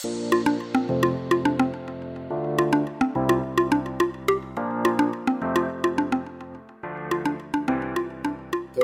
[0.00, 0.08] 说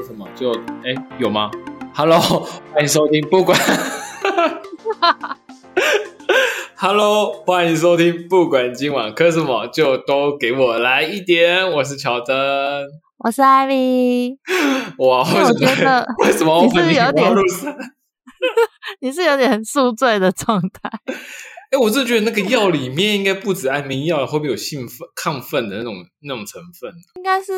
[0.04, 0.28] 什么？
[0.36, 0.52] 就
[0.84, 1.50] 哎，有吗
[1.94, 2.20] ？Hello，
[2.74, 3.58] 欢迎收听，不管。
[6.76, 11.72] Hello，欢迎收听，不管今晚磕什么，就都给我来一点。
[11.72, 12.36] 我是乔登，
[13.24, 14.36] 我是艾米。
[14.98, 17.40] 哇，我觉得为什么你是有点路
[19.00, 20.90] 你是有点宿醉的状态。
[21.70, 26.92] 哎，我真的觉得那个药里面应该不止安眠药，会不会有兴奋、亢奋的那种那种成分？
[27.16, 27.52] 应该是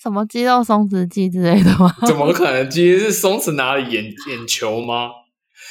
[0.00, 1.94] 什么肌肉松弛剂之类的吗？
[2.06, 2.70] 怎么可能？
[2.70, 3.92] 其实是松弛哪里？
[3.92, 5.10] 眼眼球吗？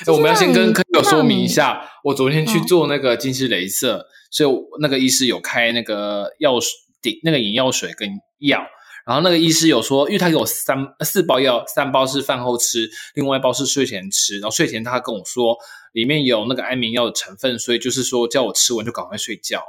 [0.05, 6.69] 哎，我们要先跟朋友说明一下，我昨天去嗯做那个近视雷射，所以我那个医师有开那个药水
[7.01, 8.09] 顶那个眼药水跟
[8.39, 8.61] 药，
[9.05, 15.55] 然后那个医师有说，因为他给我三四包药，三包是饭后吃，另外一包是睡前吃，然后睡前他跟我说
[15.93, 19.61] 里面有那个安眠药的成分，所以就是说叫我吃完就赶快睡觉。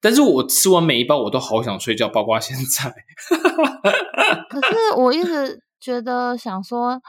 [0.00, 2.94] 但是我吃完每一包，我都好想睡觉，包括现在。
[4.48, 7.00] 可是我一直觉得想说，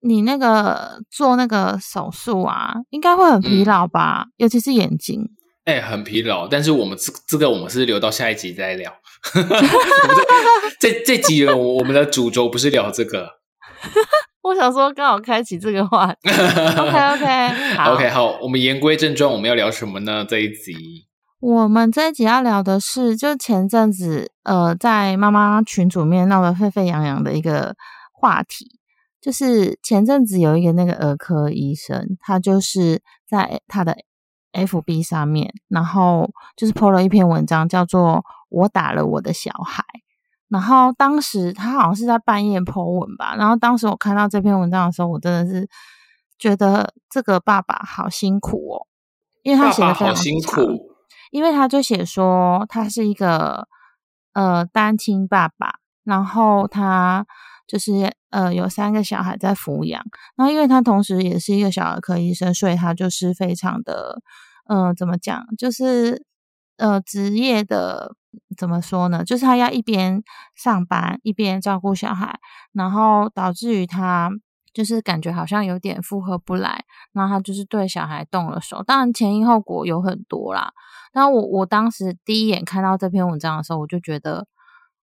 [0.00, 4.24] 你那个做那个手术啊，应该会很嗯疲劳吧？
[4.38, 5.28] 尤其是眼睛。
[5.64, 8.90] 哎、很疲劳，但是我们这这个我们是留到下一集再聊。
[9.34, 10.16] 我 们
[10.78, 13.28] 这这这集我我们的主轴不是聊这个。
[14.42, 16.18] 我想说，刚好开启这个话题。
[16.30, 20.24] OK OK，好 OK，好，我们言归正传，我们要聊什么呢？
[20.26, 21.06] 这一集，
[21.40, 27.76] 我们这一集要聊的是，就前阵子呃，在妈妈群组面闹得沸沸扬扬的一个
[28.12, 28.78] 话题，
[29.20, 33.94] 就是前阵子有一个那个儿科医生，他就是在他的
[34.52, 39.84] FB 上面，然后就是 po 了一篇文章，叫做“我打了我的小孩”。
[40.48, 45.68] 然后当时他好像是在半夜 po 文吧，然后当时我看到这篇文章的时候，我真的是
[46.38, 48.86] 觉得这个爸爸好辛苦哦，
[49.42, 50.90] 因为他写的非常好辛苦。
[51.30, 53.68] 因为他就写说他是一个
[54.32, 57.24] 呃单亲爸爸，然后他
[57.70, 60.02] 就是呃有三个小孩在抚养，
[60.34, 64.20] 然后因为他同时也是一个小儿科医生，所以他就是非常的
[64.66, 66.24] 呃怎么讲，就是
[66.78, 68.16] 呃职业的
[68.56, 69.22] 怎么说呢？
[69.24, 70.22] 就是他要一边
[70.56, 72.40] 上班一边照顾小孩，
[72.72, 74.30] 然后导致于他。
[74.72, 80.70] 就是感觉好像有点负荷不来，然后他就是对小孩动了手，当然前因后果有很多啦，
[81.12, 84.46] 然后我我当时第一眼看到这篇文章的时候，我就觉得，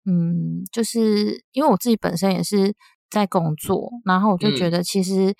[0.05, 2.73] 嗯，就是因为我自己本身也是
[3.09, 5.33] 在工作，然后我就觉嗯得其实，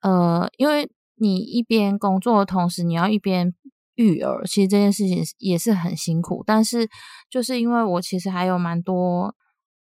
[0.00, 3.54] 呃，因为你一边工作的同时，你要一边
[3.94, 6.42] 育儿，其实这件事情也是很辛苦。
[6.46, 6.88] 但是
[7.30, 9.34] 就是因为我其实还有蛮多。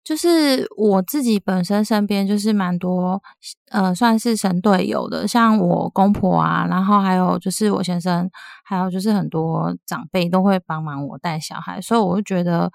[0.02, 3.22] 就是我自己本身身边就是蛮多，
[3.70, 8.28] 呃，算是神队友的，像我公婆啊，然后还有就是我先生，
[8.64, 12.72] 还有就是很多长辈都会帮忙我带小孩，所以我就觉得，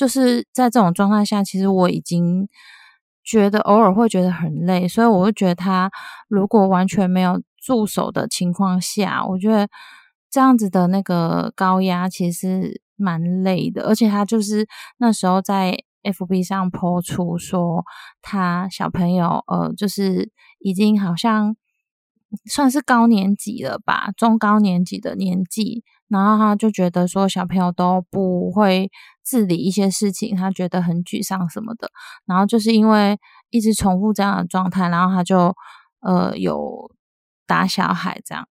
[0.00, 2.48] 就是在这种状态下，其实我已经
[3.22, 5.90] 觉得偶尔会觉得很累，所以我就觉得他
[6.26, 9.68] 如果完全没有助手的情况下，我觉得
[10.30, 14.66] 这样子的那个高压其实蛮累的，而且他就是
[14.96, 17.84] 那时候在 FB 上 po 出说
[18.22, 20.30] 他小朋友呃，就是
[20.60, 21.54] 已经好像
[22.46, 28.90] 算是高年级了吧，中高年级的年纪，然后他就觉得说小朋友都不会
[29.22, 31.88] 自理一些事情，他觉得很沮丧什么的，
[32.26, 33.16] 然后就是因为
[33.50, 35.54] 一直重复这样的状态，然后他就
[36.00, 36.90] 呃有
[37.46, 38.46] 打小孩这样，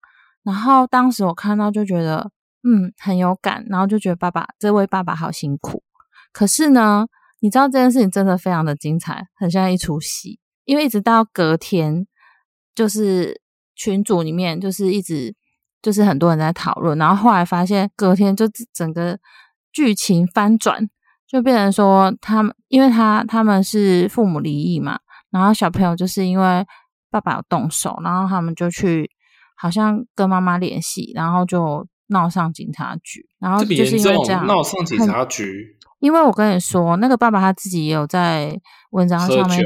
[0.42, 2.30] 然后当时我看到就觉得
[2.64, 5.82] 嗯很有感，然后就觉得爸爸这位爸爸好辛苦，
[6.32, 7.06] 可是呢，
[7.38, 12.06] 你知道这件事情真的非常的精彩，很像一出戏，因为一直到隔天，
[12.74, 13.40] 就是
[13.76, 15.36] 群组里面就是一直
[15.84, 19.18] 就是很多人在讨论，然后后来发现隔天就整个
[19.70, 20.88] 剧情翻转，
[21.28, 24.98] 就变成说他们因为他他们是父母离异嘛，
[25.30, 26.66] 然后小朋友就是因为
[27.10, 29.10] 爸爸有动手，然后他们就去
[29.58, 38.58] 好像跟妈妈联系，然后就闹上警察局，然后就是因为这样，闹上警察局，因为我跟你说，那个爸爸他自己也有在
[38.92, 39.60] 文章上面，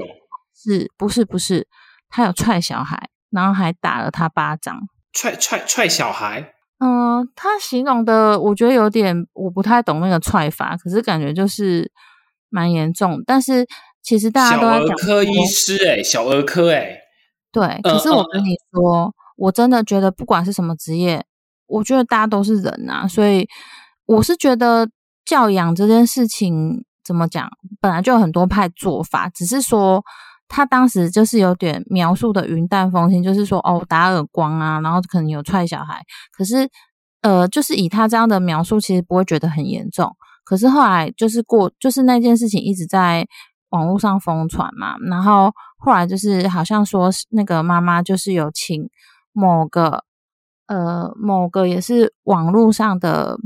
[0.53, 1.69] 是不是不是，
[2.09, 4.81] 他有踹小孩，然后还打了他巴掌。
[5.19, 11.91] 踹踹踹小孩，嗯、他形容的我觉得有点我不太懂那个踹法，可是感觉就是
[12.51, 13.21] 蛮严重。
[13.27, 13.67] 但是
[14.01, 16.97] 其实大家都在讲儿科医说师哎、小儿科哎、
[17.51, 21.25] 对，嗯可是我嗯跟你说，我真的觉得不管是什么职业，
[21.67, 23.49] 我觉得大家都是人啊，所以
[24.07, 24.89] 我是觉得
[25.25, 27.51] 教养这件事情怎么讲，
[27.81, 30.05] 本来就有很多派做法，只是说
[30.49, 36.03] 他当时就是有点描述的云淡风轻，就是说哦打耳光啊，然后可能有踹小孩，
[36.37, 36.69] 可是
[37.23, 40.11] 呃就是以他这样的描述，其实不会觉得很严重。
[40.45, 43.27] 可是后来就是过，就是那件事情一直在
[43.69, 48.89] 网络上疯传嘛，然后后来就是好像说那个妈妈就是有请
[49.33, 50.03] 某个
[50.67, 53.37] 呃某个也是网络上的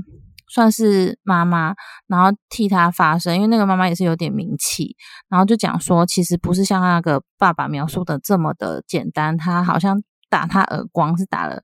[0.52, 1.74] 算是妈妈，
[2.06, 4.94] 然后替他发声，因为那个妈妈也是有点名气，
[5.30, 11.62] 然后就讲说其实不是像那个爸爸描述的这么的简单，他好像打他耳光是打了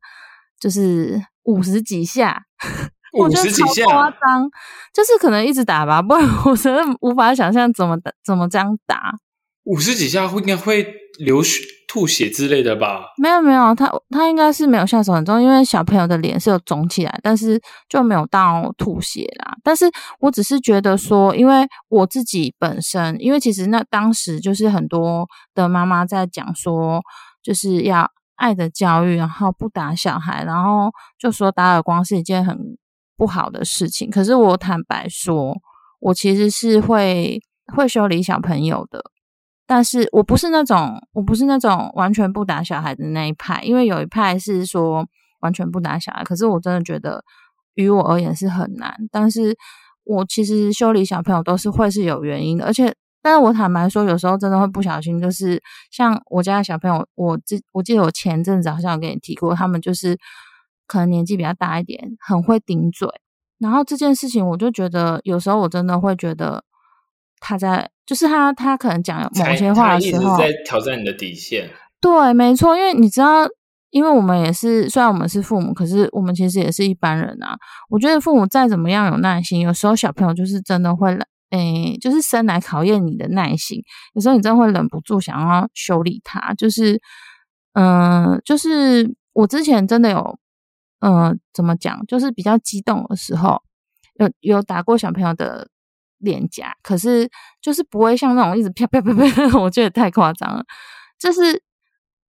[0.59, 2.45] 就是五十几下。
[3.19, 4.51] 我觉得超夸张，
[4.93, 9.15] 就是可能一直打吧，不然 我真的无法想象怎么打，怎么这样打。
[9.69, 10.87] 五十几下会应该会
[11.19, 13.03] 流血、吐血之类的吧？
[13.19, 19.57] 没有没有，他他应该是没有下手很重，因为小朋友的脸是有肿起来，但是就没有到吐血啦。
[19.63, 19.85] 但是
[20.21, 27.03] 我只是觉得说，因为我自己本身，因为其实那当时就是很多的妈妈在讲说，
[27.43, 32.57] 就是要爱的教育，然后不打小孩，然后就说打耳光是一件很。
[33.19, 35.53] 不好的事情，可是我坦白说，
[35.99, 37.43] 我其实是会
[37.75, 39.03] 会修理小朋友的，
[39.69, 45.07] 但是我不是那种我不是那种完全不打小孩的那一派，因为有一派是说
[45.41, 47.23] 完全不打小孩，可是我真的觉得
[47.75, 48.97] 于我而言是很难。
[49.13, 49.57] 但是
[50.05, 52.93] 我其实修理小朋友都是会是有原因的，而且，
[53.23, 55.63] 但是我坦白说，有时候真的会不小心，就是
[55.93, 60.19] 像我家的小朋友，我记我记得我前阵子好像有跟你提过，他们就是。
[60.91, 63.07] 可能年纪比较大一点，很会顶嘴。
[63.59, 66.65] 然后这件事情，我就觉得有时候我真的会觉得
[67.41, 71.71] 他在，就是他他可能讲某些话的时候，在挑战你的底线。
[72.01, 73.47] 对，没错，因为你知道，
[73.91, 77.57] 因为我们也是，虽然我们是父母，可是我们其实也是一般人啊。
[77.91, 81.17] 我觉得父母再怎么样有耐心，有时候小朋友就是真的会，
[81.51, 83.83] 诶，就是生来考验你的耐心。
[84.15, 87.01] 有时候你真的会忍不住想要修理他，就是，
[87.75, 90.39] 嗯，就是我之前真的有。
[91.01, 92.05] 嗯，怎么讲？
[92.09, 93.63] 就是比较激动的时候，
[94.19, 95.69] 有有打过小朋友的
[96.19, 97.29] 脸颊，可是
[97.61, 100.65] 就是不会像那种一直啪啪啪啪， 我觉得太夸张了。
[101.19, 101.63] 就是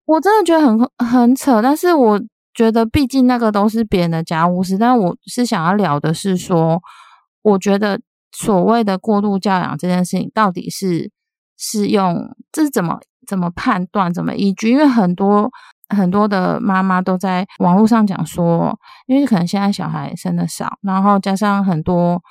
[0.05, 2.19] 我真的觉得很很扯，但是我
[2.53, 4.77] 觉得毕竟那个都是别人的家务事。
[4.77, 6.81] 但我是想要聊的是说，
[7.41, 7.99] 我觉得
[8.31, 11.11] 所谓的过度教养这件事情，到底是
[11.57, 14.71] 是用这是怎么怎么判断、怎么依据？
[14.71, 15.49] 因为很多。
[15.91, 18.77] 很多的妈妈都在网络上讲说，
[19.07, 22.21] 因为可能现在小孩生的少，然后加上很多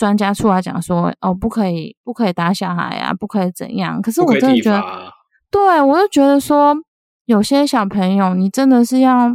[0.00, 4.00] 专家出来讲说，哦，不可以，不可以打小孩啊，不可以怎样。
[4.00, 4.82] 可是我真的觉得，
[5.50, 6.74] 对我就觉得说，
[7.26, 9.28] 有些小朋友，你真的是要，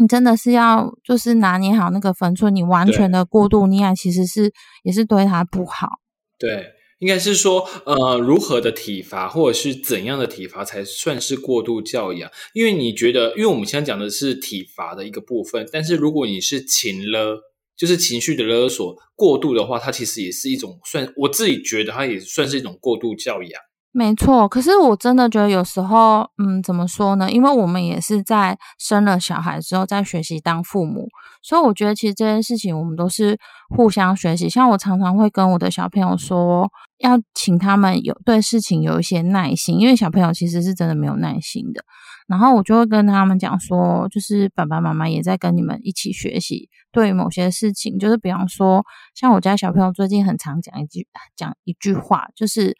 [0.00, 6.00] 你真的是要，就是拿捏好那个分寸，你完全的过度溺爱，其实是也是对他不好。
[6.36, 6.74] 对。
[7.00, 12.28] 应该是说，呃，如何的体罚，或者是怎样的体罚才算是过度教养？
[12.54, 17.38] 因为你觉得，因为我们现在讲的是体罚的一个部分，但是如果你是情勒，
[17.78, 23.52] 就是情绪的勒索过度的话，它其实也是一种算，我自己觉得它也算是一种过度教养。
[23.90, 27.30] 没错，可是我真的觉得有时候，嗯，怎么说呢？
[27.32, 31.08] 因为我们也是在生了小孩之后，在学习当父母，
[31.42, 33.38] 所以我觉得其实这件事情我们都是
[33.74, 34.48] 互相学习。
[34.48, 36.70] 像我常常会跟我的小朋友说。
[36.98, 41.80] 要请他们有对事情有一些耐心，因为小朋友其实是真的没有耐心的。
[42.28, 48.84] 然后我就会跟他们讲说，就是爸爸妈妈也在跟你们一起学习，对于某些事情，就是比方说，
[49.16, 52.76] 像我家小朋友最近很常讲一句讲一句话，就是。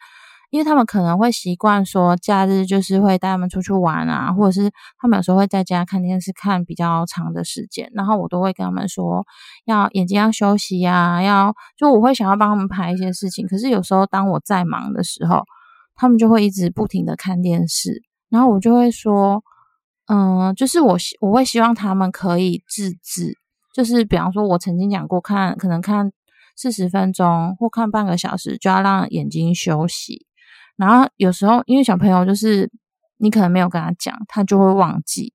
[0.51, 9.27] 因为他们可能会习惯说假日就是会带他们出去玩啊，或者是他们有时候会在家看电视看比较长的时间，然后我都会跟他们说
[9.65, 13.47] 要眼睛要休息呀，要就我会想要帮他们排一些事情。
[13.47, 15.43] 可是有时候当我在忙的时候，
[15.93, 19.43] 他们就会一直不停的看电视，然后我就会说，
[20.07, 23.37] 嗯，就是我希我会希望他们可以自制，
[23.73, 26.11] 就是比方说我曾经讲过，看可能看
[26.55, 30.25] 四十分钟或看半个小时就要让眼睛休息。
[30.77, 32.71] 然后有时候，因为小朋友就是
[33.17, 35.33] 你可能没有跟他讲，他就会忘记。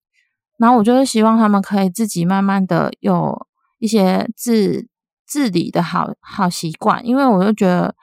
[0.56, 3.46] 然后我就是希望他们可以自己慢慢的有
[3.78, 4.86] 一些自
[5.26, 7.94] 自理的好好习惯，因为我就觉得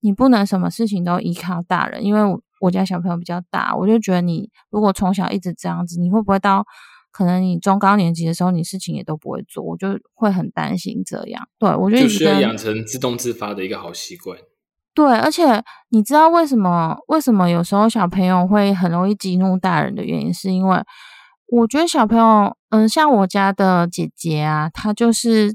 [0.00, 2.20] 你不能什么事情都依靠大人，因为
[2.60, 6.64] 我家小朋友比较大，我就觉得你如果从小一直这样子，你会不会到
[7.10, 11.48] 可能你中高年级的时候，你事情也都不会做，我就会很担心这样。
[11.58, 14.38] 对我觉得就需要养成自动自发的一个好习惯。
[14.94, 16.96] 对，而且你知道为什么？
[17.06, 20.82] 为什么有时候小朋友会很容易激怒大人的原因，是因为
[21.46, 25.54] 我觉得小朋友，嗯，像我家的姐姐啊，她就是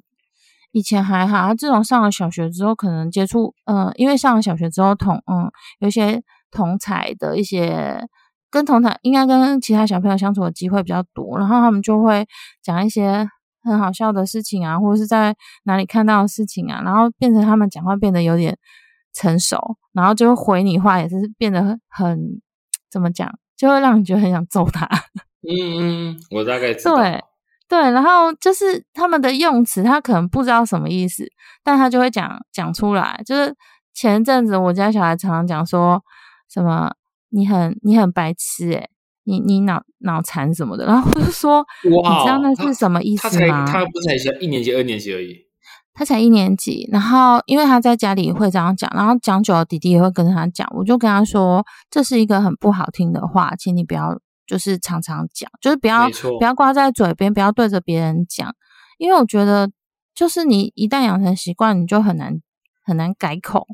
[0.72, 8.08] 以前还好，她自从上了小学之后，可能接触，嗯，因为上了小学之后同，嗯，有些同才的一些
[8.50, 12.26] 跟同台应该跟其他小朋友相处的机会比较多，然后他们就会
[12.62, 13.28] 讲一些
[13.64, 18.58] 很好笑的事情啊，或者是在哪里看到的事情啊，然后变成他们讲话变得有点
[19.14, 22.42] 成熟，然后就会回你话也是变得很
[22.92, 24.88] 怎么讲，就会让你觉得很想揍他。
[25.44, 26.96] 嗯嗯，我大概知道。
[26.96, 27.24] 对
[27.68, 31.26] 对，然后就是他们的用词，他可能不知道什么意思，
[31.64, 33.20] 但他就会讲讲出来。
[33.26, 33.56] 就是
[33.94, 36.00] 前一阵子我家小孩常常讲说
[36.54, 36.94] 什么
[37.30, 38.90] 你很你很白痴诶、
[39.24, 43.66] 你你脑脑残什么的，然后我就说你知道那是什么意思吗？
[43.66, 45.48] 他不是才小一年级、二年级而已。
[45.96, 58.56] 他才一年级，然后因为他在家里会这样讲，然后讲久了，弟弟也会跟他讲，我就跟他说，这是一个很不好听的话，请你不要就是常常讲，就是不要不要挂在嘴边，不要对着别人讲，
[58.98, 59.70] 因为我觉得
[60.16, 62.42] 就是你一旦养成习惯，你就很难
[62.84, 63.68] 很难改口。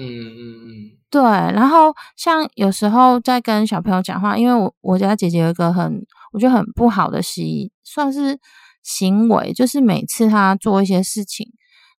[0.00, 8.38] 嗯嗯嗯，对，然后像有时候在跟小朋友讲话，因为我我家姐姐有一个很我觉得很不好的习，算是
[8.82, 11.50] 行为，就是每次她做一些事情，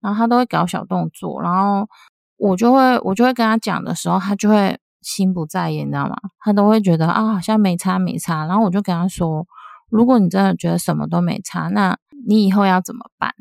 [0.00, 1.88] 然后她都会搞小动作，然后
[2.36, 6.16] 我就会我就会跟她讲的时候，她就会心不在焉，你知道吗？
[6.40, 9.46] 她都会觉得啊，好像没差没差，然后我就跟她说，
[9.90, 13.34] 如果你真的觉得什么都没差，那你以后要怎么办？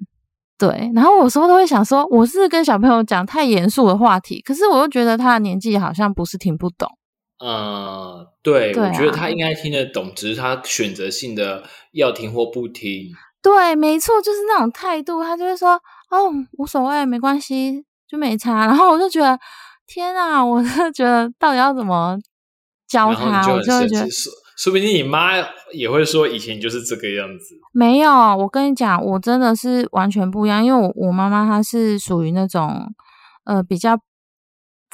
[0.57, 6.89] 对，然后我有时候都会想说，我是跟小朋友讲太严肃的话题，可是我又觉得他的年纪好像不是听不懂。
[7.39, 13.03] 呃，对，对我觉得啊他应该听得懂，只是他选择性的要听或不听。
[13.43, 15.73] 对，没错，就是那种态度，他就会说
[16.09, 18.65] 哦，无所谓，没关系，就没差。
[18.65, 19.37] 然后我就觉得，
[19.85, 22.17] 天啊，我就觉得到底要怎么
[22.87, 24.07] 教他，我就会觉得
[24.57, 25.33] 说说不定你妈
[25.71, 27.55] 也会说以前就是这个样子。
[27.71, 28.11] 没有。
[28.11, 32.93] 我跟你讲，我真的是完全不一样，因为我我妈妈她是属于那种
[33.45, 33.97] 呃比较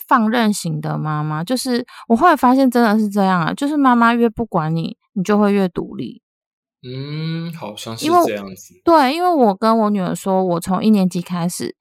[0.08, 6.22] 放任型的妈妈，就是我后来发现真的是这样啊，就是妈妈越不管你，你就会越独立。
[6.86, 8.74] 嗯，好像是这样子。
[8.84, 11.76] 对，因为我跟我女儿说，我从一年级开始，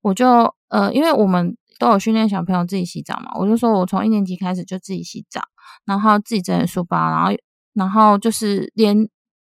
[0.00, 5.40] 我就呃，因为我们都有训练小朋友自己洗澡嘛，我就说我从一年级开始就自己洗澡，
[5.84, 7.32] 然后自己整理书包，然后
[7.74, 9.08] 然后就是连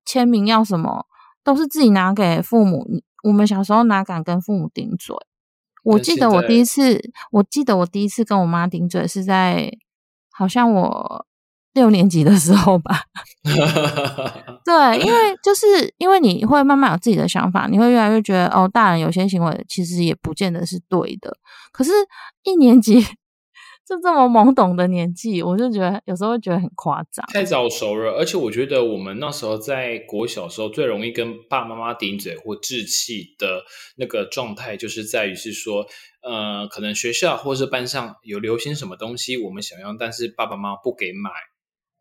[0.05, 1.05] 签名要什么
[1.43, 2.87] 都是自己拿给父母。
[3.23, 5.15] 我们小时候哪敢跟父母顶嘴？
[5.83, 9.69] 我记得我第一次，我记得我第一次跟我妈顶嘴是在
[10.31, 11.25] 好像我
[11.73, 13.01] 六年级的时候吧。
[14.63, 21.35] 对，因为就是因为你会慢慢有自己的想法，你会越来越觉得哦，大人有些行为其实也不见得是对的。
[21.71, 21.91] 可是，
[22.43, 23.05] 一年级
[23.85, 27.25] 就这么懵懂的年纪，我就觉得有时候会觉得很夸张。
[27.33, 33.63] 太早熟了，而且我觉得我们那时候在国小时候最容易跟爸爸妈妈顶嘴或置气的
[33.97, 35.85] 那个状态，就是在于是说，
[36.21, 41.29] 呃，可能学校或是班上有流行什么东西，我们想要，但是爸爸妈妈不给买，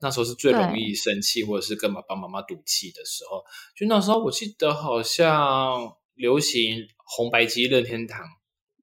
[0.01, 3.43] 那时候是最容易生气或者是跟爸爸妈妈赌气的时候。
[3.77, 6.87] 就那时候，我记得好像流行
[7.17, 8.25] 红白机任天堂。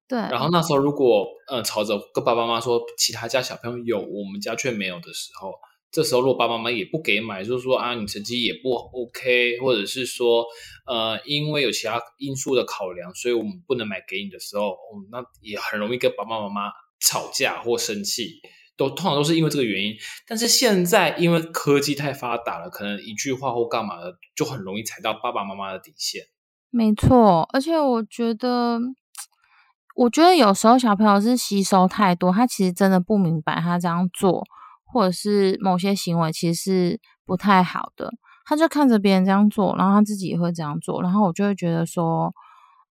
[0.09, 5.53] 对，然后那时候如果呃吵着跟爸爸妈妈说其他家小朋友有，我们家却没有的时候，
[5.91, 10.45] 这时候如果爸爸妈妈也不给买，就是说啊你成绩也不 OK，或者是说
[10.87, 18.41] 呃因为有其他因素的考量，所以我们不能买给你的时候，哦、那也很容易跟爸爸妈妈吵架或生气。
[18.79, 19.93] 都通常都是因为这个原因，
[20.25, 26.23] 但是现在因为科技太发达了，可能一句话或干嘛的，就很容易踩到爸爸妈妈的底线。
[26.69, 28.79] 没错，而且我觉得，
[29.99, 34.45] 我觉得有时候小朋友是吸收太多，他其实真的不明白他这样做，
[34.85, 38.13] 或者是某些行为其实是不太好的，
[38.45, 42.33] 他就看着别人这样做，然后他自己也会这样做，然后我就会觉得说，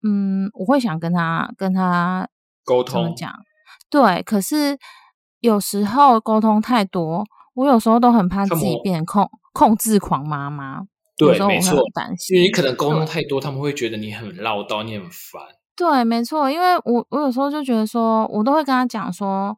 [0.03, 2.27] 嗯，我会想跟他跟他
[2.65, 3.31] 沟通讲？
[3.91, 4.79] 对，可是
[5.41, 10.79] 有时候沟通太多，我有时候都很怕自己变控控制狂妈妈。
[11.19, 15.43] 有对，没错很担，心因为你可能沟通太多，他们会觉得你很唠叨，你很烦。
[15.77, 19.57] 对，没错，因为我我有时候就觉得说，我都会跟他讲说，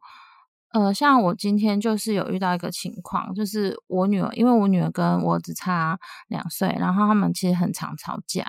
[0.73, 8.45] 呃，像我今天就是有遇到一个情况，就是我女儿，因为我女儿跟我只差两岁，然后他们其实很常吵架，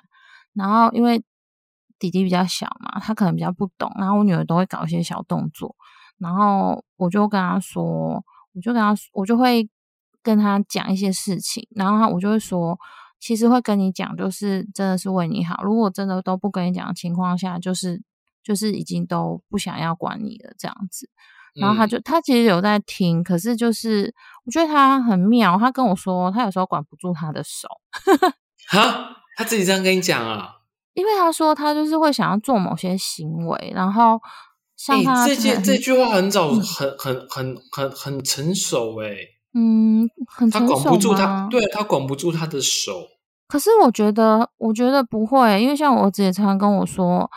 [0.54, 1.22] 然后因为
[1.98, 5.76] 弟弟比较小嘛，他可能比较不懂，然后我女儿都会搞一些小动作，
[6.18, 9.68] 然后我就跟他说，我就跟他，我就会
[10.22, 12.78] 跟他讲一些事情，然后他我就会说，
[13.20, 15.62] 其实会跟你讲，就是真的是为你好。
[15.62, 18.02] 如果真的都不跟你讲的情况下，就是
[18.42, 21.08] 就是已经都不想要管你了这样子。
[21.54, 27.68] 然后他嗯就、他其实有在听，可是就是我觉得他很妙，他跟我说他有时候管不住他的手，
[28.68, 30.54] 哈，他自己这样跟你讲啊？
[30.94, 34.20] 因为他说他就是会想要做某些行为，然后
[34.76, 39.08] 像哎、他这句这句话很早，嗯很很很很很成熟哎、
[39.54, 43.06] 嗯，很他管不住他，对他管不住他的手。
[43.48, 47.30] 可是我觉得，我觉得不会，因为像我儿子也常常跟我说，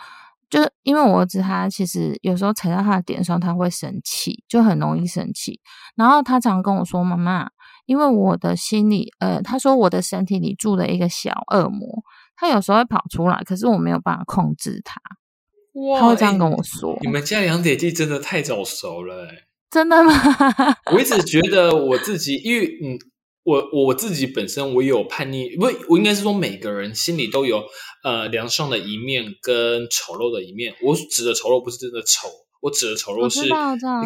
[0.50, 5.58] 就是因为我儿子他其实有时候踩到他的点的时候，他会生气，就很容易生气。
[5.96, 7.48] 然后他常跟我说：“妈妈，
[7.86, 12.02] 因为我的心里，呃，他说我的身体里住了一个小恶魔，
[12.36, 15.00] 他有时候会跑出来，可是我没有办法控制他。”
[15.72, 16.98] 哇他会这样哎跟我说。
[17.00, 19.44] 你们家两姐弟真的太早熟了、欸。
[19.72, 20.12] 真的吗？
[20.92, 22.98] 我一直觉得我自己，因为嗯，
[23.42, 27.64] 我我自己本身我有叛逆，不，我应该是说每个人心里都有
[28.04, 30.74] 呃良善的一面跟丑陋的一面。
[30.82, 32.28] 我指的丑陋不是真的丑，
[32.60, 33.48] 我指的丑陋是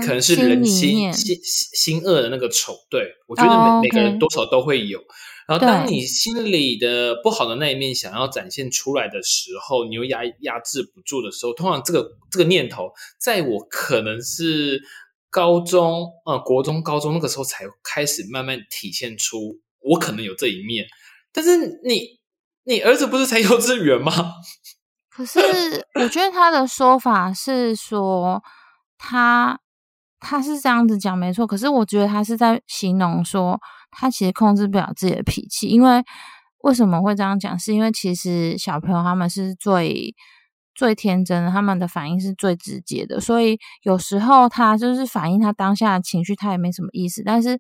[0.06, 2.73] 可能是人心心心恶的那个丑。
[2.88, 5.00] 对我觉得每、哦每个人多少都会有。
[5.49, 14.80] 然后，当你心里的不好的那一面想要展现出来的时候，你又压压制不住的时候，通常这个这个念头，在我可能是
[15.36, 20.86] 高中、呃国中、高中那个时候才开始慢慢体现出我可能有这一面。
[21.30, 22.18] 但是你
[22.64, 24.12] 你儿子不是才幼稚园吗？
[25.10, 25.38] 可是
[26.00, 28.42] 我觉得他的说法是说
[28.96, 29.60] 他
[30.20, 36.02] 他是这样子讲没错，可是我觉得他是在形容说他其实控制不了自己的脾气，因为
[36.62, 37.58] 为什么会这样讲？
[37.58, 40.14] 是因为其实小朋友他们是最
[40.76, 47.59] 最天真的，他们的反应是最直接的，所以有时候他就是反映他当下的情绪，他也没什么意思，但是。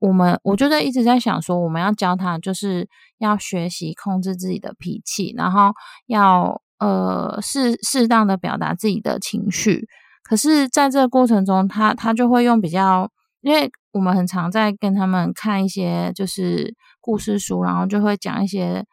[0.00, 5.72] 我们我就在一直在想说，我们要教他，就是要学习控制自己的脾气，然后
[6.06, 9.86] 要呃适适当的表达自己的情绪。
[10.22, 18.84] 可是，在这个过程中，他他就会用比较，因为我们很常在跟他们看一些就是故事书，然后就会讲一些，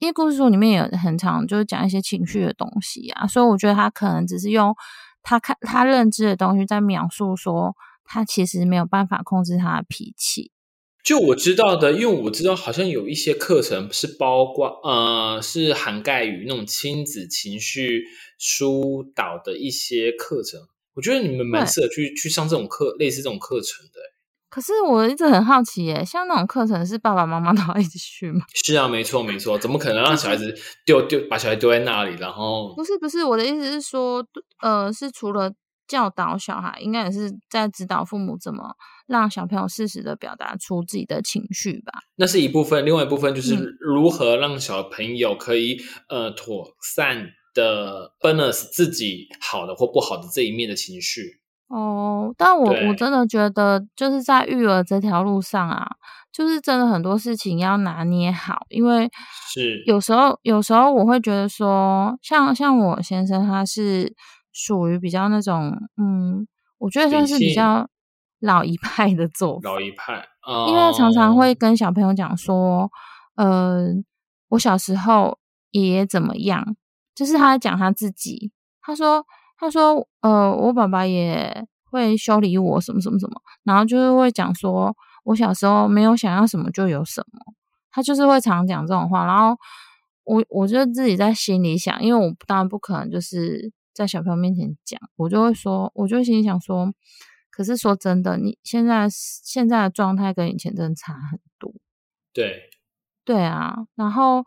[0.00, 4.74] 因为故事书里面也很常就是讲一些情绪的东西啊，所以我觉得他可能只是用
[5.22, 7.76] 他看他认知的东西在描述说。
[8.12, 10.50] 他其实没有办法控制他的脾气。
[11.04, 18.02] 就我知道的，因为我知道好像有一些课程是包括呃，是涵盖于那种亲子情绪
[18.36, 20.58] 疏导的一些课程。
[20.94, 24.00] 我觉得你们蛮适合去去上这种课，类似这种课程的。
[24.50, 28.44] 可是我一直很好奇耶，像那种课程是爸爸妈妈 都要一起去吗？
[28.54, 32.16] 是啊，没错没错，怎么可能让小孩子丢丢把小孩丢在那里？
[32.18, 34.26] 然后不是不是，我的意思是说，
[34.60, 35.52] 呃，是除了。
[35.90, 38.76] 教导小孩应该也是在指导父母怎么
[39.08, 41.92] 让小朋友适时的表达出自己的情绪吧。
[42.14, 51.39] 那是一部分，另外一部分就是嗯如何让小朋友可以、呃妥善的 balance 自己好的或不好的这一面的情绪。
[51.70, 55.88] 哦，但我我真的觉得就是在育儿这条路上啊，
[56.30, 59.10] 就是真的很多事情要拿捏好，因为
[59.52, 64.14] 是有时候有时候我会觉得说，像像我先生他是。
[64.52, 66.44] 属于比较那种，嗯，
[66.78, 67.88] 我觉得算是比较
[68.40, 69.70] 老一派的做法。
[69.70, 72.90] 老一派，哦、因为常常会跟小朋友讲说，
[73.36, 73.86] 呃，
[74.48, 75.38] 我小时候
[75.70, 76.74] 爷爷怎么样，
[77.14, 78.50] 就是他在讲他自己。
[78.82, 79.24] 他说，
[79.60, 87.40] 他说，呃，我爸爸也会修理我什么什么什么，然后就是会讲说我小时候没有想要什么就有什么，
[87.92, 89.26] 他就是会常讲这种话。
[89.26, 89.56] 然后
[90.24, 93.72] 我我就自己在心里想，因为我当然不可能就是。
[93.92, 96.90] 在小朋友面前讲，我就会说，我就心里想说，
[97.50, 101.70] 可是说真的，你现在现在的状态跟以前真的差很多。
[102.32, 102.70] 对，
[103.24, 104.42] 对啊，然后，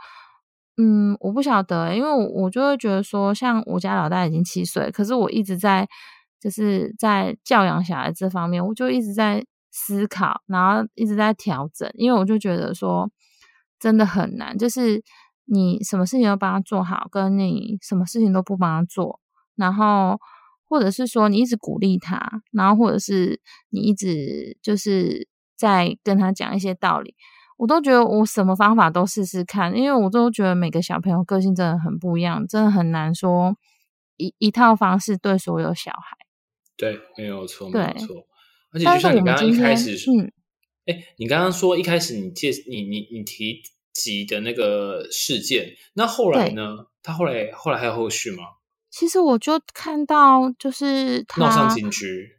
[0.78, 5.88] 嗯，我不晓得，因为我我就会觉得说，像我家老大已经七岁，可是我一直在
[6.40, 13.10] 就是在教养小孩这方面，我就一直在思考，然后一直在调整，因为我就觉得说，
[13.80, 15.04] 真的很难，就是
[15.46, 19.20] 你什么事情都帮他做好，跟你什么事情都不帮他做。
[19.56, 20.18] 然后，
[20.68, 27.14] 或者是说你一直鼓励他，然后或者是你一直就是在跟他讲一些道理，
[27.58, 33.56] 我都觉得我什么方法都试试看，因为我都觉得每个小朋友个性真的很不一样，真的很难说
[34.18, 36.18] 一一套方式对所有小孩。
[36.76, 38.28] 对，没有错，没有错。
[38.72, 40.32] 而且就像你刚刚一开始，嗯，
[40.86, 43.62] 哎，你刚刚说一开始你介你你你提
[43.94, 46.88] 及的那个事件，那后来呢？
[47.06, 48.44] 他后来后来还有后续吗？
[48.90, 52.30] 其实我就看到，就是他闹上他警局，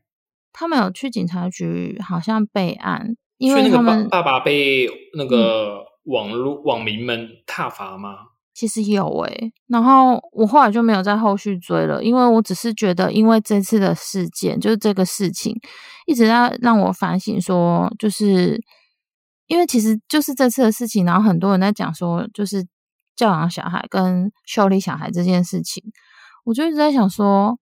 [0.53, 8.17] 他们有去警察局，好像备案，因为那个为他们爸爸爸被那个网络、网民们挞伐吗？
[8.55, 15.53] 其实有诶、然后我后来就没有在后续追了，因为我只是觉得，因为这次的事件，就是这个事情，
[16.07, 18.63] 一直在让我反省说，就是
[19.49, 22.65] 因为其实就是这次的事情，然后很多人在讲说，就是
[23.17, 25.83] 教养小孩跟修理小孩这件事情，
[26.45, 27.59] 我就一直在想说，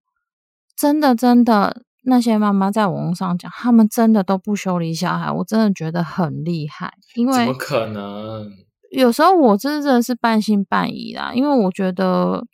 [0.77, 6.93] 真的真的，那些妈妈在网络上讲，他们真的都不修理小孩，我真的觉得很厉害。
[7.15, 8.51] 因为怎么可能？
[8.91, 12.45] 有时候我真的是半信半疑啦，因为我觉得，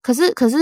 [0.00, 0.56] 可是可是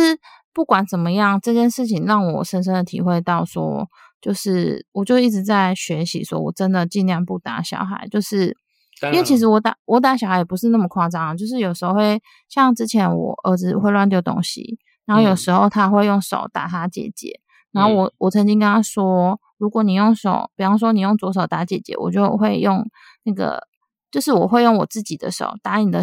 [0.53, 3.89] 不管怎么样，这件事情让我深深的体会到，说
[4.21, 8.57] 就是我就一直在学习，说我真的尽量不打小孩，就是
[9.03, 17.39] 因为其实我打我打小孩也不是那么夸张，就是有时候会像之前我儿子会乱丢东西，然后有时候他会用手打他姐姐，
[17.73, 22.89] 然后我我曾经跟他说，如果你用手，比方说你用左手打姐姐，我就会用
[23.25, 23.67] 那个。
[24.13, 26.03] 就是我会用我自己的手打你的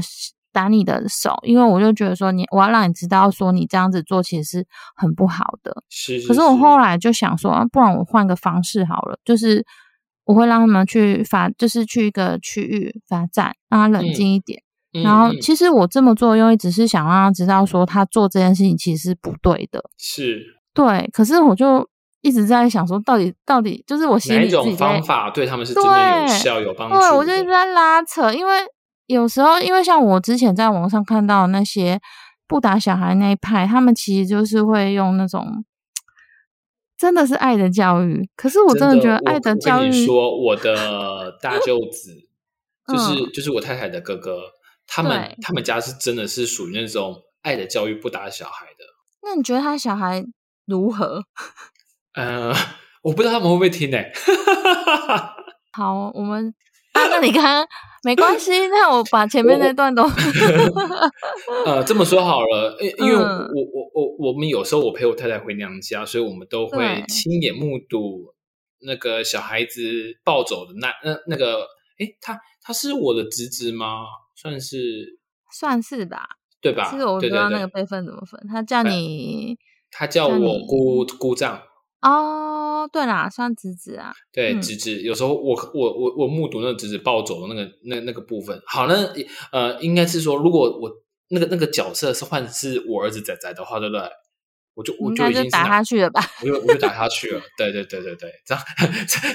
[0.54, 5.84] 打你的手，因为我就觉得说你我要让你知道说你这样子做其实是很不好的。
[5.90, 9.66] 是，可是我后来就想说，不然我换个方式好了，就是
[10.24, 14.64] 我会让他们去罚，就是去一个区域罚站，让他冷静一点。
[15.04, 19.84] 然后其实我这么做，因为只是想让他知道说他做这件事情其实是不对的。
[19.98, 21.10] 是，对。
[21.12, 21.90] 可是我就。
[22.22, 26.98] 一直在想说，到底到底就是我心里哪一种方法对他们是真的有效有帮助？
[26.98, 28.54] 对，我就一直在拉扯，因为
[29.06, 32.02] 有时候，因为像我之前在网上看到那些
[32.48, 35.63] 不打小孩那一派，他们其实就是会用那种
[36.98, 38.28] 真的是爱的教育。
[38.36, 42.12] 可是我真的觉得爱的教育，说我的大舅子
[42.92, 44.42] 就是就是我太太的哥哥，
[44.88, 48.84] 他们他们家是真的是属于那种爱的教育不打小孩的。
[49.22, 50.26] 那你觉得他小孩
[50.68, 51.24] 如何？
[52.14, 52.54] 呃，
[53.02, 53.98] 我不知道他们会不会听呢。
[55.74, 56.54] 好，我们
[56.94, 57.68] 啊，那你刚刚
[58.04, 60.04] 没关系，那我把前面那段都
[61.66, 68.34] 呃这么说好了，因因为我我我我们有时候我陪我太太回娘家，所以我们都会亲眼目睹
[68.80, 69.82] 那个小孩子
[70.24, 71.62] 抱走的那那那个，
[72.00, 74.06] 哎，他他是我的侄子吗？
[74.36, 75.20] 算是
[75.52, 76.28] 算是吧，
[76.62, 76.90] 对吧？
[76.90, 79.58] 其实我不知道那个辈分怎么分，他叫你，
[79.91, 81.62] 他叫我姑姑丈。
[82.02, 84.13] 哦，对啦，算侄子啊。
[84.32, 88.62] 对，侄子有时候我我我我目睹那个侄子暴走的那个那那个部分。
[88.65, 88.93] 好，那
[89.52, 90.91] 呃，应该是说，如果我
[91.30, 94.02] 那个那个角色是换是我儿子仔仔的话，对不对？
[94.78, 96.22] 我就我就已经打他去了吧？
[96.44, 97.42] 我就我就打他去了。
[97.58, 98.63] 对对对对对，这样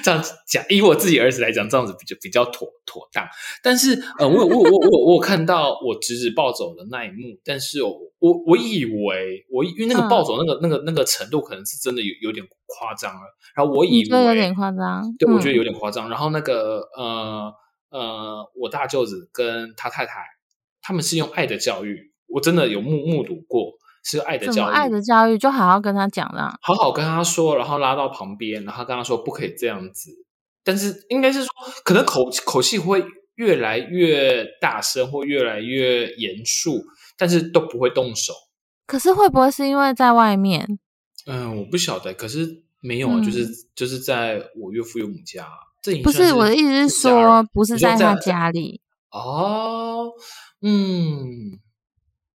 [0.00, 3.26] 这样讲，以我自己儿子来讲，这样子比较比较妥妥当。
[3.60, 13.22] 但是呃，我我我我我看到我侄子暴走的那一幕，但是我我我以为我因为那个暴走那个那个那个程度可能是真的有有点夸张了。
[13.56, 16.08] 然后我以为有点夸张，对，我觉得有点夸张。
[16.08, 17.52] 然后那个呃
[17.90, 20.24] 呃，我大舅子跟他太太
[20.80, 23.72] 他们是用爱的教育，我真的有目目睹过。
[24.02, 30.10] 是爱的教育，爱的教育就好好跟他讲啦，好好跟他说，然后拉到旁边，然后跟他说不可以这样子。
[30.64, 31.50] 但是应该是说，
[31.84, 36.84] 可能口口气会越来越大声，或越来越严肃，
[37.16, 38.32] 但是都不会动手。
[38.86, 40.78] 可是会不会是因为在外面？
[41.26, 42.12] 嗯，我不晓得。
[42.12, 45.48] 可是没有啊，就是就是在我岳父岳母家。
[45.80, 50.12] 这不是我的意思是说，不是在他家里哦。
[50.60, 51.58] 嗯。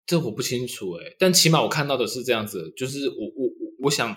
[0.06, 4.16] 这我不清楚哎，但起码我看到的是这样子，就是我我我我想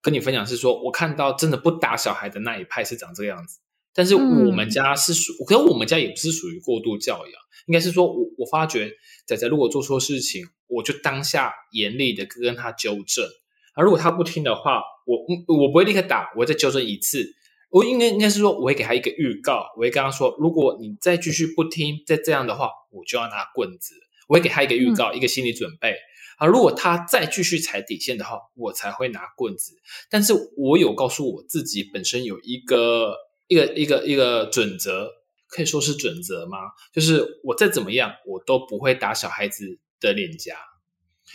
[0.00, 3.58] 跟你分享是说，我看到真的不打小孩的那一派是长这个样子，
[3.94, 7.32] 但是我们家是属，可是我们家也不是属于过度教养，
[7.66, 8.90] 应该是说我我发觉
[9.26, 13.26] 仔仔如果做错事情，我就当下严厉的跟他纠正，
[13.74, 15.18] 而如果他不听的话，我
[15.54, 17.26] 我不会立刻打，我会再纠正一次，
[17.68, 23.94] 我应该应该是说我会给他一个预告，我会跟他说，如果你再继续不听，再这样的话，我就要拿棍子。
[24.26, 25.94] 我会给他一个预告，一个心理准备
[26.38, 26.46] 啊。
[26.46, 29.72] 如果他再继续踩底线的话，我才会拿棍子。
[30.10, 33.14] 但是我有告诉我自己，本身有一个
[33.46, 35.10] 一个一个一个准则，
[35.48, 36.58] 可以说是准则吗？
[36.92, 40.56] 就是我再怎么样，我都不会打小孩子的脸颊，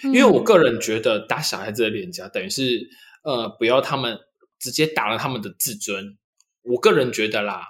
[0.03, 2.89] 因为我个人觉得打小孩子的脸颊，等于是
[3.23, 4.19] 呃，不要他们
[4.59, 6.17] 直接打了他们的自尊。
[6.63, 7.69] 我个人觉得啦，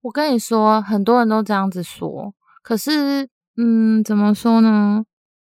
[0.00, 3.28] 我跟你说，很多人都这样子说，可是。
[3.56, 5.04] 嗯，怎么说呢？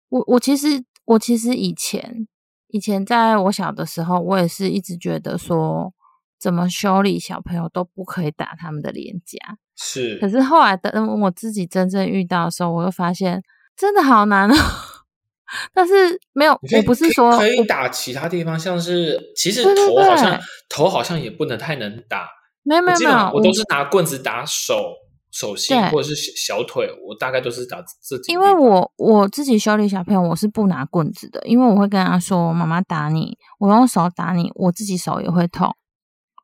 [0.09, 2.27] 我我其实我其实以前
[2.69, 5.93] 以前在我小的时候，我也是一直觉得说，
[6.39, 9.39] 怎么修理小朋友都不可以打他们的脸颊。
[9.77, 13.43] 是，可是后来等我自己真正遇到的时候，我又发现
[13.77, 14.55] 真的好难哦。
[15.73, 22.29] 但是没有，我不是说可以打其他地方，像是其实头好像头好像也不能太能打。
[22.63, 24.95] 没有没有没有，我都是拿棍子打手。
[25.35, 28.33] 手心或者是小腿，我大概都是打自己。
[28.33, 35.75] 因为我我自己修理小朋友，我是不拿棍子的，因为我会跟他说：“妈妈打你，我用手打你，我自己手也会痛。”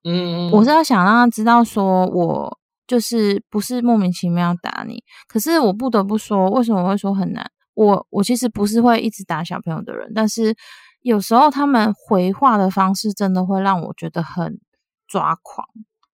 [0.02, 5.04] 嗯，我是要想让他知道，说我就是不是莫名其妙打你。
[5.28, 7.48] 可是我不得不说，为什么会说很难？
[7.74, 10.56] 我我其实不是会一直打小朋友的人，但是
[11.02, 14.58] 有时候他们回话的方式真的会让我觉得很
[15.06, 15.64] 抓狂，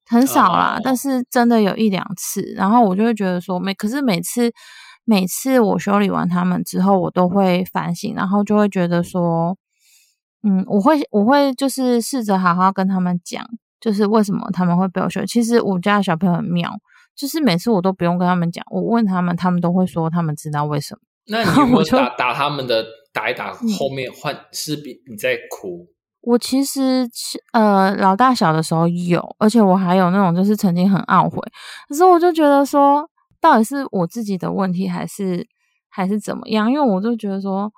[0.08, 4.52] 很少啦，哦但是真的有一两次，然后我就会觉得说每，可是每次
[5.04, 9.56] 每次我修理完他们之后，我都会反省，然后就会觉得说，
[10.42, 13.44] 嗯，我会我会就是试着好好跟他们讲，
[13.80, 15.24] 就是为什么他们会被我修。
[15.26, 16.70] 其实我家的小朋友很妙，
[17.16, 21.00] 就是每次我都不用跟他们讲，我问他们，他们都会说他们知道为什么。
[21.28, 25.88] 那 你有没有我就打打他们的打一打，嗯后面换是比你在哭？
[26.26, 31.40] 我其实是呃老大小的时候有，而且我还有那种就是曾经很懊悔，
[31.88, 33.08] 可是我就觉得说，
[33.40, 35.46] 到底是我自己的问题还是
[35.88, 36.68] 还是怎么样？
[36.68, 37.72] 因为我就觉得说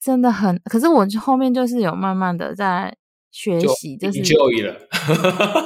[0.00, 2.94] 真的很，可是我就后面就是有慢慢的在
[3.32, 4.72] 学就习，就是你就赢了。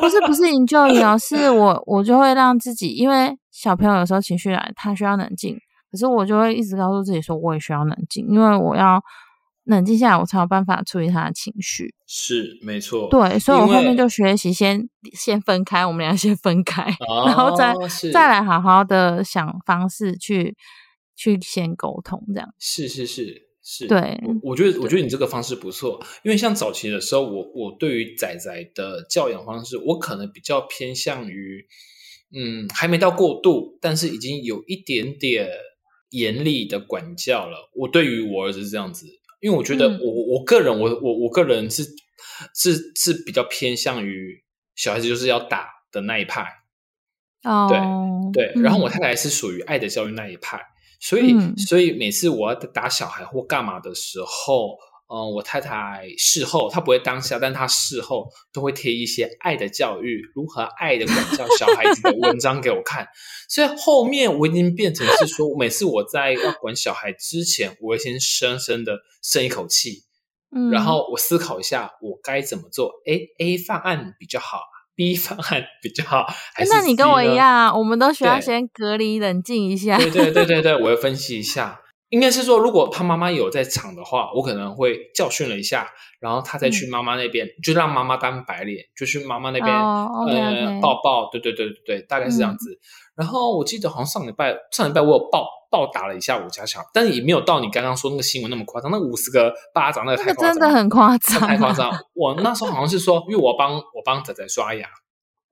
[0.00, 5.58] 不是不是 enjoy 哦，是我我就会让自己，因为小朋友有时候情绪来，他需要冷静，
[5.90, 8.98] 可是我就会一直告诉自己说，我也需要冷静，因为我要
[9.64, 11.94] 冷静下来，我才有办法处理他的情绪。
[12.07, 17.74] 是没错，对，所以我后面就学习先先分开，我们俩先分开，哦，然后再
[18.12, 20.55] 再来好好的想方式去
[21.16, 31.66] 去先沟通，这样是是是是，对我我觉得我觉得你这个方式不错，因为像早期的时候，我我对于仔仔的教养方式，我可能比较偏向于，
[32.37, 35.48] 嗯，还没到过度，但是已经有一点点
[36.11, 37.70] 严厉的管教了。
[37.74, 39.07] 我对于我儿子是这样子，
[39.44, 40.00] 因为我觉得嗯。
[40.02, 41.85] 我、我个人我我我个人是
[42.54, 44.42] 是是比较偏向于
[44.74, 46.46] 小孩子就是要打的那一派，
[47.42, 47.68] 哦，
[48.33, 50.59] 对，然后我嗯太太是属于爱的教育那一派，
[50.98, 51.54] 所以、嗯。
[51.59, 63.06] 所以每次我要打小孩或干嘛的时候，嗯、我太太事后她不会当下，但她事后都会贴一些爱的教育、如何爱的管教小孩子的文章给我看。
[63.48, 70.04] 所以后面我已经变成是说，每次我在要管小孩之前，我会先深深的深一口气，
[70.56, 72.90] 嗯然后我思考一下我该怎么做。
[73.06, 74.60] A A 方案比较好
[74.96, 79.98] ，B 方案比较好，还是那你跟我一样啊，我们都需要先隔离冷静一下。
[79.98, 81.80] 对对对对对，我会分析一下。
[82.10, 85.88] 应该是说，如果他妈妈有在场的话，我可能会教训了一下，
[86.20, 92.78] 然后他再去妈妈那边，就让妈妈当白脸，就去妈妈那边、呃抱抱，对对对对对，大概是这样子。
[93.16, 101.72] 然后我记得好像上礼拜上礼拜我有暴暴打了一下我家小孩，但是也没有到你刚刚说那个新闻那么夸张，那五十个巴掌那个太夸张，真的很夸那张，太夸。
[101.72, 101.92] 张。
[102.14, 104.88] 我那时候好像是说，因为我帮我帮仔仔刷牙，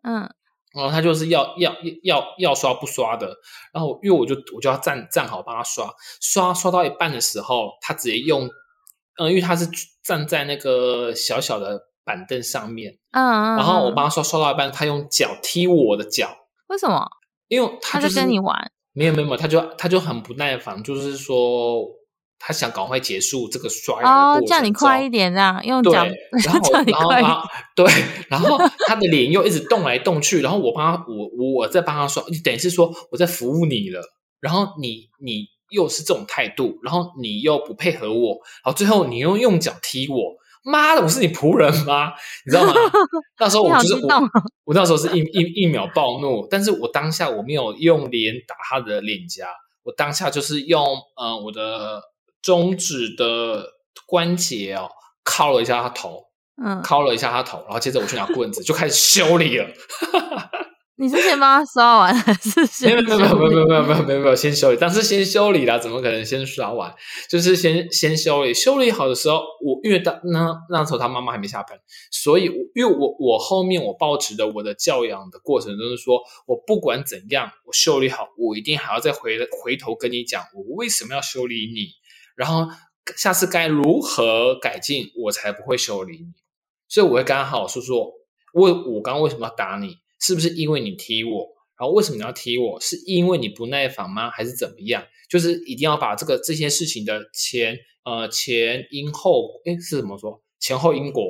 [0.02, 0.28] 嗯
[0.74, 3.36] 然后他就是要要要要刷不刷的，
[3.72, 8.48] 然后因为我就我就要站站好帮他刷，刷刷到一半的时候，他直接用，
[9.18, 9.68] 嗯、因为他是
[10.02, 13.94] 站在那个小小的板凳上面，嗯嗯，然后我嗯。
[13.94, 16.34] 帮他刷刷到一半，他用脚踢我的脚，
[16.68, 17.06] 为什么？
[17.48, 21.84] 因为他他就是跟你玩，没有没有没有，他就他就很不耐烦，就是说
[22.44, 26.04] 他想赶快结束这个刷牙的哦，过程叫你快一点，这样用对，脚
[26.44, 27.20] 然后 你然后快。
[27.20, 27.86] 然后对，
[28.28, 34.02] 然后他的脸又一直动来动去，然后我帮他，我我我在帮他说，等于是说我在服务你了，
[34.40, 38.30] 然后你你又是这种态度，然后你又不配合我，
[38.64, 42.12] 然后最后你又用脚踢我，妈的，我是你仆人吗？
[42.44, 42.74] 你知道吗？
[43.38, 44.10] 那时候 我就是我
[44.64, 49.46] 我那时候是一一一秒暴怒，但是我当下我没有用脸打他的脸颊，
[49.84, 50.84] 我当下就是用
[51.16, 52.02] 呃我的
[52.42, 53.64] 中指的
[54.06, 54.88] 关节哦
[55.24, 56.24] 敲了一下他头，
[56.62, 59.66] 嗯，敲了一下他头，然后接着我去拿棍子就开始修理了。
[60.96, 66.94] 你是先帮他刷完，还是没先有没有没有没有没有没有没有没有没有先修理，但是先修理啦，怎么可能先刷完？
[67.28, 71.76] 就是先先修理，修理好的时候，我因为当那那时候他妈妈还没下班，
[72.12, 81.88] 所以我因为我我后面我抱持的我的教养的过程，就是说我不管怎样，我修理好，我一定还要再回回头跟你讲，我为什么要修理你，
[82.36, 82.68] 然后
[83.16, 86.32] 下次该如何改进，我才不会修理你。
[86.88, 88.12] 所以我会跟他好好说说，
[88.52, 89.96] 我我刚刚为什么要打你？
[90.20, 91.48] 是不是因为你踢我？
[91.78, 92.80] 然后为什么你要踢我？
[92.80, 94.30] 是因为你不耐烦吗？
[94.30, 95.04] 还是怎么样？
[95.28, 100.42] 就是一定要把这个这些事情的前呃前因后诶是怎么说？
[100.60, 101.24] 前后因果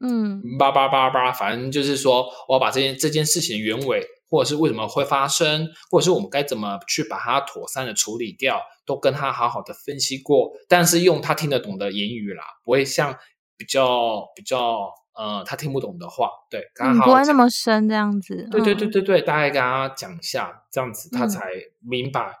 [0.00, 13.16] 嗯叭叭叭叭，反正就是说我要把这件这件事情的原委，或者是为什么会发生，或者是我们该怎么去把它妥善的处理掉，都跟他好好的分析过，但是用他听得懂的言语啦，不会像
[13.56, 17.04] 比较比较呃他听不懂的话，对，跟他嗯，好。
[17.06, 18.48] 不会那么深这样子。
[18.50, 21.40] 对对嗯对对对，大概跟他讲一下，这样子他嗯才
[21.80, 22.34] 明白。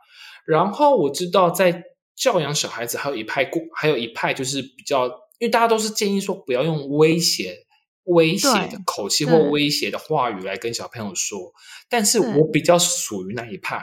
[0.46, 5.06] 然后我知道在教养小孩子，还有一派过，还有一派就是比较，
[5.38, 7.63] 因为大家都是建议说不要用威胁、
[8.04, 11.52] 威胁的口气或威胁的话语来跟小朋友说，
[11.88, 13.82] 但是我比较属于那一派，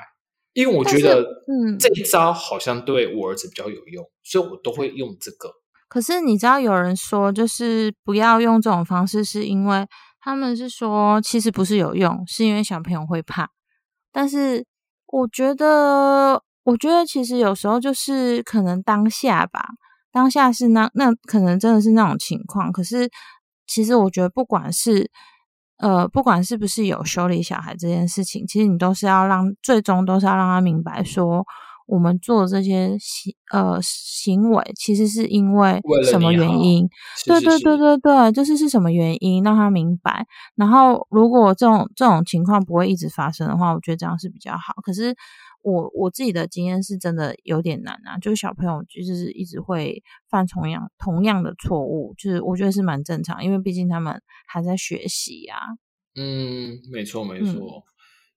[0.54, 5.50] 因为我觉得嗯这一招好像对我儿子比较有用，所以我都会用这个。
[5.88, 9.86] 可是你知道有人说，就是不要用这种方式，是因为
[10.22, 13.50] 他们是说其实不是有用，是因为小朋友会怕。
[14.14, 14.66] 但是
[15.08, 19.66] 我觉得，我觉得其实有时候就是可能当下吧，
[20.14, 22.72] 当下是那那可能真的是那种情况。
[22.72, 23.10] 可是
[23.72, 25.10] 其实我觉得，不管是
[25.78, 31.46] 呃，不管是不是有修理小孩这件事情，其实你都是要让最终都是要让他明白说。
[31.88, 36.88] 我们做这些行呃行为，其实是因为什么原因？
[37.26, 40.26] 对对对对对，就是是什么原因让他明白。
[40.56, 44.76] 然后，如果这种这种情况不会一直发生的话，我觉得这样是比较好。
[44.82, 45.14] 可是，
[45.64, 55.58] 我我自己的经验是真的有点难啊，就是小朋友就是一直会犯同样同样的错误，就是我觉得是蛮正常，因为毕竟他们还在学习呀。
[56.16, 57.84] 嗯，没错没错，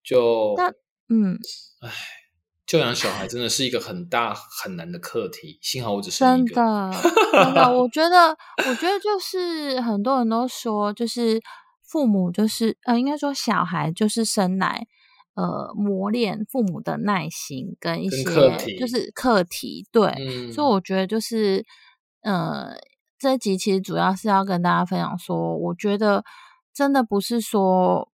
[0.03, 0.69] 就那
[1.09, 1.39] 嗯，
[1.81, 1.91] 唉。
[2.67, 6.55] 教养小孩真的是一个很大很难的课题，幸好我只是真的
[7.31, 8.31] 真的，我觉得
[8.67, 11.39] 我觉得就是很多人都说，就是
[11.83, 14.87] 父母就是呃，应该说小孩就是生来
[15.35, 18.25] 呃磨练父母的耐心跟一些
[18.79, 21.65] 就是课题，对，所以我觉得就是
[22.23, 22.75] 呃
[23.19, 26.25] 这一集其实主要是要跟大家分享说，我觉得
[26.73, 28.11] 真的不是说。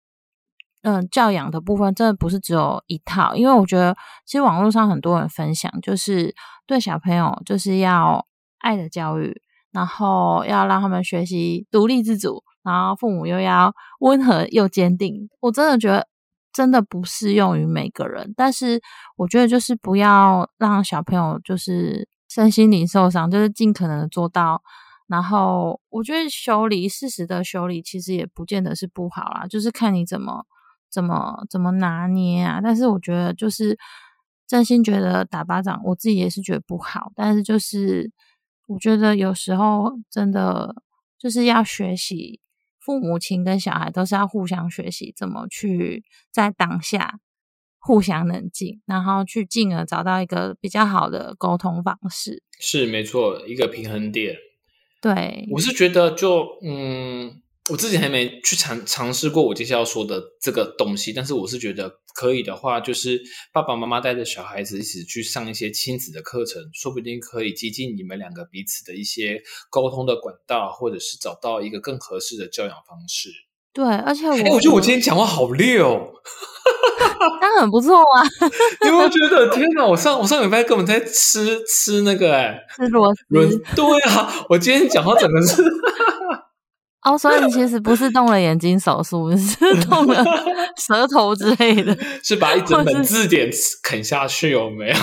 [0.82, 6.32] 嗯，教养的部分真的不是只有一套，因为我觉得其实网络上很多人分享，就是
[6.64, 8.24] 对小朋友就是要
[8.58, 15.28] 爱的教育，然后要让他们学习独立自主，然后父母又要温和又坚定。
[15.40, 16.06] 我真的觉得
[16.56, 18.80] 真的不适用于每个人，但是
[19.16, 24.62] 我觉得就是不要让小朋友就是身心灵受伤，就是尽可能的做到。
[25.06, 30.46] 然后我觉得修理适时的修理其实也不见得是不好啦，就是看你怎么。
[30.88, 32.60] 怎么怎么拿捏啊？
[32.62, 33.76] 但是我觉得就是
[34.46, 37.12] 真心觉得打巴掌，我自己也是觉得不好。
[37.14, 38.10] 但是就是
[38.66, 40.74] 我觉得有时候真的
[41.18, 42.40] 就是要学习，
[42.86, 47.18] 父母亲跟小孩都是要互相学习，怎么去在当下
[47.80, 52.44] 互相冷静，然后去进而找到一个比较好的沟通方式。
[52.60, 54.36] 是没错，一个平衡点。
[55.02, 57.42] 对，我是觉得就嗯。
[57.68, 63.20] 我自己还没去尝尝试过我接下来要说的这个东西，但是我是觉得可以的话，就是
[63.52, 73.30] 爸爸妈妈带着小孩子一起去上一些亲子的课程，说不定可以接近你们两个彼此的一些沟通的管道，或者是找到一个更合适的教养方式。
[73.72, 75.74] 对，而且我我觉得我今天讲话好溜，
[77.40, 78.22] 当然很不错啊！
[78.86, 79.84] 有没有觉得天哪？
[79.84, 83.58] 我上我上礼拜根本在吃吃那个哎，吃螺丝。
[83.74, 85.64] 对啊，我今天讲话整个是。
[87.06, 90.24] 哦，所以你其实不是动了眼睛手术，是 动了
[90.76, 93.48] 舌头之类的， 是把一整本字典
[93.84, 94.94] 啃下去，有没有？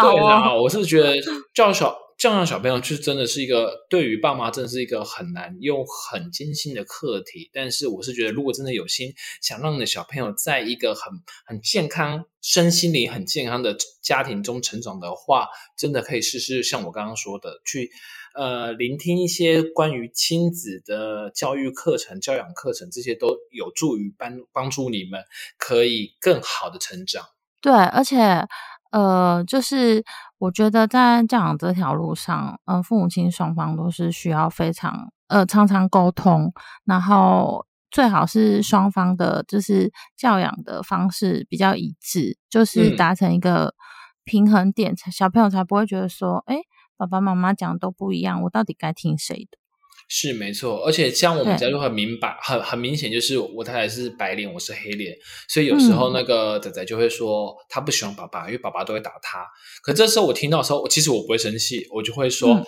[0.00, 1.14] 对啊，我是觉得
[1.52, 7.50] 教小教养小朋友，就真的是一个对于爸妈，真的是一个很难又很艰辛的课题。
[7.52, 9.12] 但是我是觉得，如果真的有心
[9.42, 11.12] 想让你的小朋友在一个很
[11.44, 17.90] 很健康、身心灵很健康的家庭中成长的话，真的可以试试像我刚刚说的去。
[18.34, 25.22] 呃，聆听一些关于亲子的教育课程、教养课程，这些都有助于帮帮助你们
[25.56, 27.22] 可以更好的成长。
[27.62, 28.44] 对，而且
[28.90, 30.04] 呃，就是
[30.38, 36.52] 我觉得在教养这条路上，呃，父母亲双方都是需要非常呃常常沟通，
[36.84, 43.76] 然后最好是双方的，就是教养的方式比较一致，就是达成一个
[44.24, 46.56] 平衡点，小朋友才不会觉得说，哎。
[46.96, 49.58] 爸爸妈妈讲都不一样，我到底该听谁的？
[50.06, 55.16] 是没错，而且像我们家就很明白，很很明显，就是我太太是白脸，我是黑脸，
[55.48, 59.46] 所以有时候那个仔仔就会说他不喜欢爸爸，因为爸爸都会打他。
[59.82, 62.62] 可这时候我听到的时候，其实我不会生气，我就会说：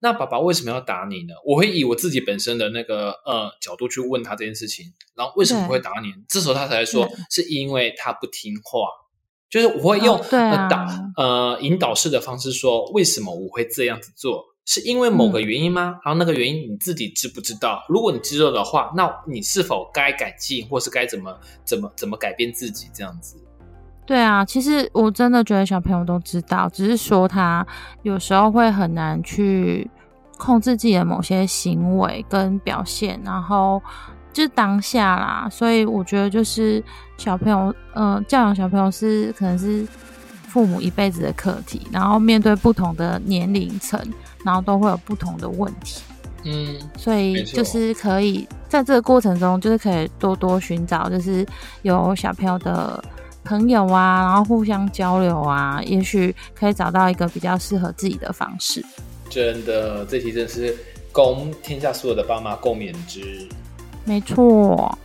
[0.00, 1.32] 那爸爸为什么要打你呢？
[1.46, 4.84] 我会以我自己本身的那个呃角度去问他这件事情，
[5.16, 6.12] 然后为什么会打你？
[6.28, 8.88] 这时候他才说是因为他不听话。
[9.52, 10.18] 就是我会用
[10.70, 10.86] 导
[11.18, 14.42] 呃引导式的方式说，为什么我会这样子做？
[14.64, 15.98] 是因为某个原因吗？
[16.02, 17.84] 然后那个原因你自己知不知道？
[17.86, 22.86] 如果你知道的话，那你是否该改进，或是该怎么怎么怎么改变自己？
[22.94, 23.36] 这样子。
[24.06, 27.66] 对啊，其实我真的觉得小朋友都知道，只是说他
[28.04, 29.90] 有时候会很难去
[30.38, 33.82] 控制自己的某些行为跟表现，然后。
[34.32, 36.82] 就是当下啦，所以我觉得就是
[37.18, 39.86] 小朋友，嗯，教养小朋友是可能是
[40.48, 44.00] 父母一辈子的课题，然后面对不同的年龄层，
[44.44, 46.00] 然后都会有不同的问题，
[46.44, 51.46] 嗯，所以就是可以在这个过程中，就是可以多多寻找，就是
[51.82, 53.02] 有小朋友的
[53.44, 58.84] 朋友啊，然后互相交流啊，也许可以找到一个比较适合自己的方式。
[59.28, 60.76] 真的，这题真是
[61.10, 63.46] 供天下所有的爸妈共勉之。
[64.04, 64.98] 没错。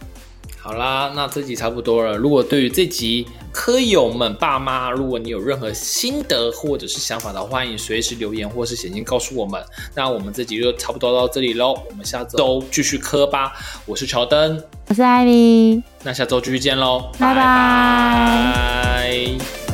[0.59, 2.17] 好啦，那这集差不多了。
[2.17, 9.63] 如果对于这集科友们爸妈，如果你有任何心得或者是想法的话，欢迎随时留言或是写信告诉我们。
[9.95, 13.53] 那我们这集就差不多到这里喽，我们下周继续磕吧。
[13.85, 17.35] 我是乔登，我是艾米，那下周继续见喽，拜拜。
[17.35, 19.66] 拜。